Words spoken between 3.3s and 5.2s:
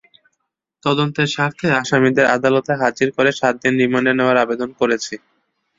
সাত দিন রিমান্ডে নেওয়ার আবেদন করেছি।